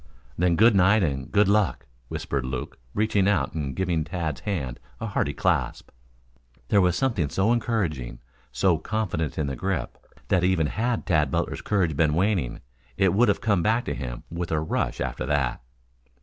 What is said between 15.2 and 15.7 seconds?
that.